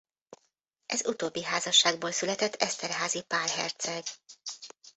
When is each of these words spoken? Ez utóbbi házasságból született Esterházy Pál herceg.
Ez 0.85 1.07
utóbbi 1.07 1.43
házasságból 1.43 2.11
született 2.11 2.55
Esterházy 2.55 3.21
Pál 3.21 3.47
herceg. 3.47 4.03